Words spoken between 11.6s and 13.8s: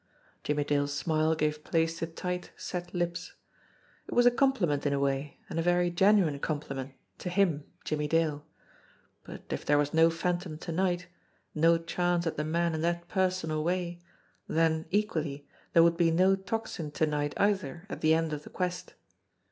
chance at the man in that personal